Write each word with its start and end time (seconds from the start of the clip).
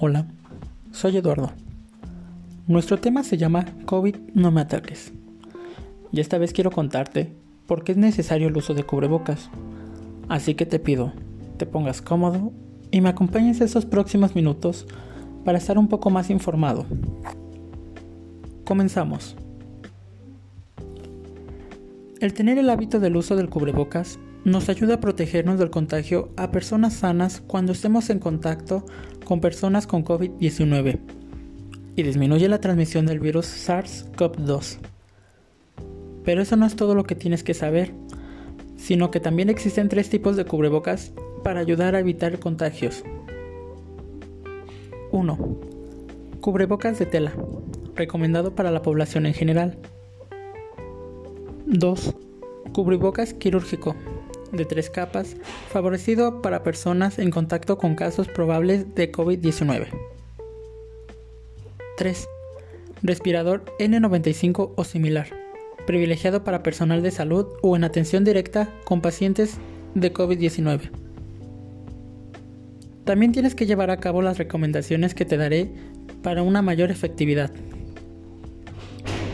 Hola, 0.00 0.26
soy 0.90 1.16
Eduardo. 1.18 1.52
Nuestro 2.66 2.98
tema 2.98 3.22
se 3.22 3.36
llama 3.36 3.64
COVID 3.86 4.16
no 4.34 4.50
me 4.50 4.60
ataques. 4.60 5.12
Y 6.10 6.18
esta 6.18 6.36
vez 6.36 6.52
quiero 6.52 6.72
contarte 6.72 7.32
por 7.68 7.84
qué 7.84 7.92
es 7.92 7.98
necesario 7.98 8.48
el 8.48 8.56
uso 8.56 8.74
de 8.74 8.82
cubrebocas. 8.82 9.50
Así 10.28 10.56
que 10.56 10.66
te 10.66 10.80
pido, 10.80 11.12
te 11.58 11.66
pongas 11.66 12.02
cómodo 12.02 12.52
y 12.90 13.02
me 13.02 13.08
acompañes 13.08 13.60
esos 13.60 13.86
próximos 13.86 14.34
minutos 14.34 14.84
para 15.44 15.58
estar 15.58 15.78
un 15.78 15.86
poco 15.86 16.10
más 16.10 16.28
informado. 16.28 16.86
Comenzamos. 18.64 19.36
El 22.18 22.34
tener 22.34 22.58
el 22.58 22.68
hábito 22.68 22.98
del 22.98 23.16
uso 23.16 23.36
del 23.36 23.48
cubrebocas 23.48 24.18
nos 24.44 24.68
ayuda 24.68 24.94
a 24.94 25.00
protegernos 25.00 25.58
del 25.58 25.70
contagio 25.70 26.30
a 26.36 26.50
personas 26.50 26.94
sanas 26.94 27.42
cuando 27.46 27.72
estemos 27.72 28.10
en 28.10 28.18
contacto 28.18 28.84
con 29.24 29.40
personas 29.40 29.86
con 29.86 30.04
COVID-19 30.04 30.98
y 31.96 32.02
disminuye 32.02 32.48
la 32.48 32.60
transmisión 32.60 33.06
del 33.06 33.20
virus 33.20 33.46
SARS-CoV-2. 33.46 34.78
Pero 36.24 36.42
eso 36.42 36.56
no 36.56 36.66
es 36.66 36.76
todo 36.76 36.94
lo 36.94 37.04
que 37.04 37.14
tienes 37.14 37.42
que 37.42 37.54
saber, 37.54 37.92
sino 38.76 39.10
que 39.10 39.20
también 39.20 39.48
existen 39.48 39.88
tres 39.88 40.10
tipos 40.10 40.36
de 40.36 40.44
cubrebocas 40.44 41.12
para 41.42 41.60
ayudar 41.60 41.94
a 41.94 42.00
evitar 42.00 42.38
contagios. 42.38 43.02
1. 45.10 45.38
Cubrebocas 46.40 46.98
de 46.98 47.06
tela, 47.06 47.32
recomendado 47.94 48.54
para 48.54 48.70
la 48.70 48.82
población 48.82 49.24
en 49.26 49.34
general. 49.34 49.78
2. 51.66 52.14
Cubrebocas 52.72 53.32
quirúrgico, 53.32 53.94
de 54.56 54.64
tres 54.64 54.90
capas, 54.90 55.36
favorecido 55.70 56.42
para 56.42 56.62
personas 56.62 57.18
en 57.18 57.30
contacto 57.30 57.78
con 57.78 57.94
casos 57.94 58.28
probables 58.28 58.94
de 58.94 59.10
COVID-19. 59.10 59.88
3. 61.96 62.28
Respirador 63.02 63.64
N95 63.78 64.72
o 64.76 64.84
similar, 64.84 65.28
privilegiado 65.86 66.44
para 66.44 66.62
personal 66.62 67.02
de 67.02 67.10
salud 67.10 67.46
o 67.62 67.76
en 67.76 67.84
atención 67.84 68.24
directa 68.24 68.72
con 68.84 69.00
pacientes 69.00 69.58
de 69.94 70.12
COVID-19. 70.12 70.90
También 73.04 73.32
tienes 73.32 73.54
que 73.54 73.66
llevar 73.66 73.90
a 73.90 73.98
cabo 73.98 74.22
las 74.22 74.38
recomendaciones 74.38 75.14
que 75.14 75.26
te 75.26 75.36
daré 75.36 75.70
para 76.22 76.42
una 76.42 76.62
mayor 76.62 76.90
efectividad. 76.90 77.50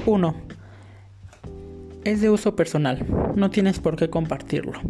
1. 0.06 0.49
Es 2.04 2.22
de 2.22 2.30
uso 2.30 2.56
personal, 2.56 3.04
no 3.36 3.50
tienes 3.50 3.78
por 3.78 3.96
qué 3.96 4.08
compartirlo. 4.08 4.80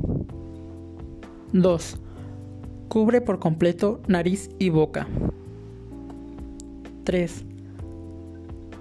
2. 1.52 2.00
Cubre 2.88 3.20
por 3.20 3.40
completo 3.40 4.00
nariz 4.06 4.50
y 4.60 4.70
boca. 4.70 5.08
3. 7.02 7.44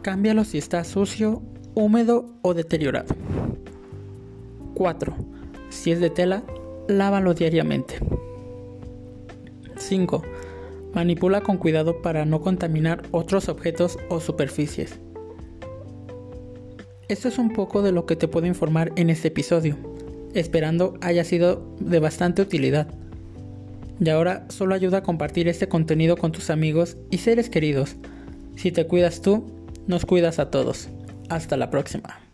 Cámbialo 0.03 0.43
si 0.43 0.59
está 0.59 0.83
sucio, 0.83 1.41
húmedo 1.73 2.27
o 2.43 2.53
deteriorado. 2.53 3.15
4. 4.75 5.15
Si 5.69 5.91
es 5.91 5.99
de 5.99 6.11
tela, 6.11 6.43
lávalo 6.87 7.33
diariamente. 7.33 7.95
5. 9.75 10.21
Manipula 10.93 11.41
con 11.41 11.57
cuidado 11.57 12.03
para 12.03 12.25
no 12.25 12.41
contaminar 12.41 13.01
otros 13.09 13.49
objetos 13.49 13.97
o 14.09 14.19
superficies. 14.19 14.99
Esto 17.09 17.27
es 17.27 17.37
un 17.37 17.51
poco 17.51 17.81
de 17.81 17.91
lo 17.91 18.05
que 18.05 18.15
te 18.15 18.27
puedo 18.27 18.47
informar 18.47 18.93
en 18.95 19.09
este 19.09 19.27
episodio 19.27 19.75
esperando 20.33 20.97
haya 21.01 21.23
sido 21.23 21.75
de 21.79 21.99
bastante 21.99 22.41
utilidad. 22.41 22.87
Y 23.99 24.09
ahora 24.09 24.45
solo 24.49 24.75
ayuda 24.75 24.99
a 24.99 25.03
compartir 25.03 25.47
este 25.47 25.67
contenido 25.67 26.17
con 26.17 26.31
tus 26.31 26.49
amigos 26.49 26.97
y 27.09 27.17
seres 27.17 27.49
queridos. 27.49 27.95
Si 28.55 28.71
te 28.71 28.85
cuidas 28.85 29.21
tú, 29.21 29.45
nos 29.87 30.05
cuidas 30.05 30.39
a 30.39 30.51
todos. 30.51 30.89
Hasta 31.29 31.57
la 31.57 31.69
próxima. 31.69 32.28